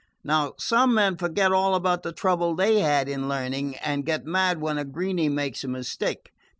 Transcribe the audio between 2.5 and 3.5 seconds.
they had in